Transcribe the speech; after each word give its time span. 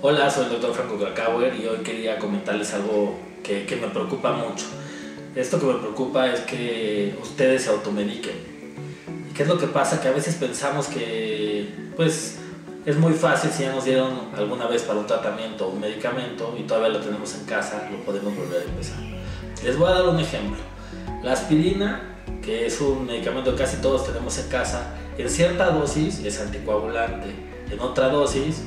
Hola, 0.00 0.30
soy 0.30 0.44
el 0.44 0.50
doctor 0.52 0.72
Franco 0.74 0.96
Krakauer 0.96 1.56
y 1.56 1.66
hoy 1.66 1.78
quería 1.78 2.18
comentarles 2.18 2.72
algo 2.74 3.18
que, 3.42 3.66
que, 3.66 3.76
me 3.76 3.88
preocupa 3.88 4.32
mucho. 4.32 4.66
Esto 5.34 5.58
que 5.58 5.66
me 5.66 5.74
preocupa 5.74 6.28
es 6.32 6.40
que 6.40 7.16
ustedes 7.20 7.64
se 7.64 7.70
automediquen. 7.70 8.36
¿Y 9.30 9.34
qué 9.34 9.42
es 9.42 9.48
lo 9.48 9.58
que 9.58 9.66
pasa? 9.66 10.00
Que 10.00 10.08
a 10.08 10.12
veces 10.12 10.36
pensamos 10.36 10.86
que, 10.86 11.68
pues, 11.96 12.38
es 12.86 12.96
muy 12.96 13.14
fácil 13.14 13.50
si 13.50 13.64
ya 13.64 13.72
nos 13.72 13.84
dieron 13.84 14.30
alguna 14.36 14.68
vez 14.68 14.82
para 14.82 15.00
un 15.00 15.06
tratamiento 15.06 15.66
o 15.66 15.70
un 15.70 15.80
medicamento 15.80 16.56
y 16.56 16.62
todavía 16.62 16.90
lo 16.90 17.00
tenemos 17.00 17.34
en 17.34 17.44
casa, 17.44 17.88
lo 17.90 17.98
podemos 18.04 18.36
volver 18.36 18.62
a 18.62 18.64
empezar. 18.64 18.98
Les 19.64 19.76
voy 19.76 19.90
a 19.90 19.94
dar 19.94 20.08
un 20.08 20.20
ejemplo. 20.20 20.77
La 21.22 21.32
aspirina, 21.32 22.00
que 22.42 22.66
es 22.66 22.80
un 22.80 23.06
medicamento 23.06 23.52
que 23.52 23.62
casi 23.62 23.78
todos 23.78 24.06
tenemos 24.06 24.38
en 24.38 24.48
casa, 24.48 24.94
en 25.16 25.28
cierta 25.28 25.70
dosis 25.70 26.20
es 26.24 26.40
anticoagulante, 26.40 27.34
en 27.70 27.80
otra 27.80 28.08
dosis 28.08 28.62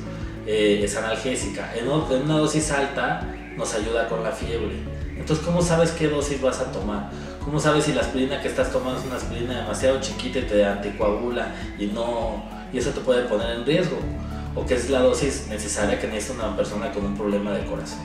eh, 0.46 0.82
es 0.84 0.94
analgésica. 0.96 1.74
En, 1.74 1.88
una 1.88 2.38
dosis 2.38 2.70
alta 2.70 3.26
nos 3.56 3.74
ayuda 3.74 4.06
con 4.06 4.22
la 4.22 4.32
fiebre. 4.32 4.82
Entonces, 5.16 5.44
¿cómo 5.44 5.62
sabes 5.62 5.92
qué 5.92 6.08
dosis 6.08 6.42
vas 6.42 6.60
a 6.60 6.70
tomar? 6.72 7.10
¿Cómo 7.42 7.58
sabes 7.58 7.84
si 7.84 7.94
la 7.94 8.02
aspirina 8.02 8.40
que 8.42 8.48
estás 8.48 8.70
tomando 8.70 9.00
es 9.00 9.06
una 9.06 9.16
aspirina 9.16 9.62
demasiado 9.62 10.00
chiquita 10.00 10.40
y 10.40 10.42
te 10.42 10.64
anticoagula 10.64 11.54
y, 11.78 11.86
no, 11.86 12.44
y 12.72 12.78
eso 12.78 12.90
te 12.90 13.00
puede 13.00 13.22
poner 13.22 13.50
en 13.56 13.64
riesgo? 13.64 13.96
¿O 14.54 14.66
qué 14.66 14.74
es 14.74 14.90
la 14.90 15.00
dosis 15.00 15.46
necesaria 15.48 15.98
que 15.98 16.06
necesita 16.06 16.46
una 16.46 16.56
persona 16.56 16.92
con 16.92 17.06
un 17.06 17.16
problema 17.16 17.52
de 17.52 17.64
corazón? 17.64 18.00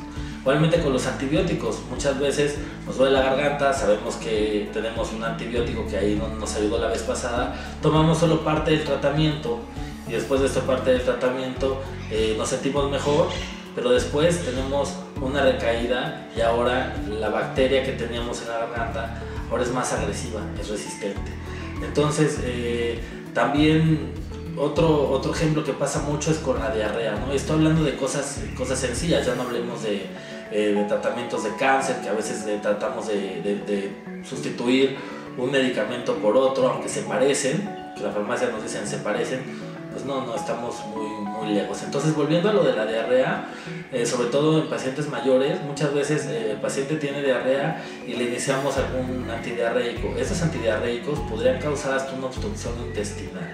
Igualmente 0.48 0.80
con 0.80 0.94
los 0.94 1.06
antibióticos, 1.06 1.80
muchas 1.90 2.18
veces 2.22 2.58
nos 2.86 2.96
duele 2.96 3.18
la 3.18 3.22
garganta, 3.22 3.74
sabemos 3.74 4.16
que 4.16 4.70
tenemos 4.72 5.12
un 5.12 5.22
antibiótico 5.22 5.86
que 5.86 5.98
ahí 5.98 6.16
no 6.16 6.30
nos 6.40 6.56
ayudó 6.56 6.78
la 6.80 6.88
vez 6.88 7.02
pasada, 7.02 7.54
tomamos 7.82 8.18
solo 8.18 8.46
parte 8.46 8.72
del 8.72 8.86
tratamiento 8.86 9.60
y 10.08 10.14
después 10.14 10.40
de 10.40 10.48
esta 10.48 10.62
parte 10.62 10.92
del 10.92 11.02
tratamiento 11.02 11.81
eh, 12.09 12.36
nos 12.38 12.48
sentimos 12.48 12.90
mejor, 12.90 13.28
pero 13.75 13.90
después 13.90 14.42
tenemos 14.45 14.94
una 15.22 15.44
recaída 15.44 16.30
y 16.34 16.40
ahora 16.40 16.95
la 17.09 17.28
bacteria 17.28 17.84
que 17.84 17.92
teníamos 17.92 18.42
en 18.44 18.48
la 18.48 18.59
garganta 18.59 19.22
ahora 19.52 19.64
es 19.64 19.73
más 19.73 19.92
agresiva, 19.92 20.40
es 20.58 20.70
resistente. 20.70 21.30
Entonces, 21.86 22.40
eh, 22.45 23.02
también 23.34 24.14
otro, 24.56 25.09
otro 25.09 25.34
ejemplo 25.34 25.66
que 25.66 25.73
pasa 25.73 26.00
mucho 26.03 26.31
es 26.31 26.38
con 26.38 26.58
la 26.58 26.73
diarrea, 26.73 27.20
¿no? 27.20 27.34
Estoy 27.34 27.58
hablando 27.58 27.84
de 27.84 27.98
cosas, 27.98 28.40
cosas 28.58 28.80
sencillas, 28.80 29.25
ya 29.25 29.36
no 29.36 29.44
hablemos 29.44 29.84
de, 29.84 30.08
eh, 30.52 30.73
de 30.73 30.84
tratamientos 30.86 31.44
de 31.44 31.56
cáncer, 31.56 31.98
que 32.02 32.09
a 32.09 32.14
veces 32.14 32.45
tratamos 32.62 33.08
de, 33.08 33.42
de, 33.42 34.23
sustituir 34.23 34.98
un 35.38 35.52
medicamento 35.52 36.16
por 36.16 36.36
otro, 36.36 36.70
aunque 36.70 36.90
se 36.90 37.02
parecen, 37.02 37.70
que 37.95 38.03
la 38.03 38.12
farmacia 38.12 38.50
nos 38.50 38.64
dicen 38.64 38.88
se 38.88 38.98
parecen, 38.98 39.42
pues 39.92 40.06
no, 40.06 40.25
no 40.25 40.36
estamos 40.36 40.75
muy, 40.88 41.08
muy 41.25 41.53
lejos. 41.53 41.81
Entonces, 41.84 42.16
volviendo 42.16 42.50
a 42.50 42.53
lo 42.53 42.64
de 42.64 42.73
la 42.73 42.86
diarrea, 42.86 43.50
eh, 43.92 44.06
sobre 44.06 44.30
todo 44.30 44.62
en 44.62 44.70
pacientes 44.70 45.09
mayores, 45.09 45.62
muchas 45.62 45.94
veces 45.94 46.25
eh, 46.28 46.52
el 46.52 46.58
paciente 46.58 46.95
tiene 46.98 47.23
diarrea 47.23 47.84
y 48.06 48.14
le 48.14 48.25
iniciamos 48.25 48.78
algún 48.78 49.30
antidiarreico. 49.30 50.16
Estos 50.18 50.42
antidiarreicos 50.42 51.20
podrían 51.22 51.59
causar 51.59 51.94
hasta 51.94 52.14
una 52.14 52.28
obstrucción 52.28 52.73
intestinal. 52.86 53.53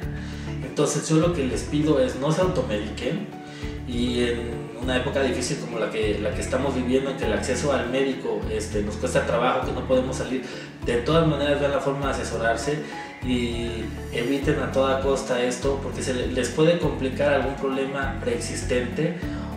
Entonces, 0.63 1.07
yo 1.07 1.17
lo 1.17 1.33
que 1.33 1.43
les 1.43 1.63
pido 1.63 1.99
es 1.99 2.15
no 2.15 2.31
se 2.31 2.41
automediquen 2.41 3.42
y 3.87 4.23
en 4.23 4.63
una 4.81 4.97
época 4.97 5.21
difícil 5.23 5.59
como 5.59 5.79
la 5.79 5.89
que, 5.89 6.19
la 6.19 6.33
que 6.33 6.41
estamos 6.41 6.75
viviendo, 6.75 7.09
en 7.09 7.17
que 7.17 7.25
el 7.25 7.33
acceso 7.33 7.71
al 7.71 7.89
médico 7.89 8.41
este, 8.51 8.81
nos 8.81 8.95
cuesta 8.95 9.25
trabajo, 9.25 9.65
que 9.65 9.71
no 9.71 9.87
podemos 9.87 10.17
salir, 10.17 10.43
de 10.85 10.97
todas 10.97 11.27
maneras 11.27 11.59
vean 11.59 11.71
la 11.71 11.79
forma 11.79 12.07
de 12.07 12.11
asesorarse 12.11 12.79
y 13.25 13.85
eviten 14.11 14.59
a 14.59 14.71
toda 14.71 14.99
costa 14.99 15.41
esto 15.41 15.79
porque 15.81 16.01
se 16.01 16.13
les 16.13 16.49
puede 16.49 16.77
complicar 16.79 17.33
algún 17.33 17.55
problema 17.55 18.17
preexistente 18.21 19.15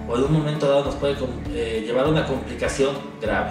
o 0.08 0.16
en 0.16 0.24
un 0.24 0.32
momento 0.32 0.68
dado 0.68 0.84
nos 0.84 0.94
puede 0.94 1.16
eh, 1.52 1.82
llevar 1.84 2.06
a 2.06 2.08
una 2.08 2.26
complicación 2.26 2.94
grave. 3.20 3.50